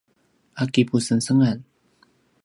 [0.61, 1.57] a kipusengsengan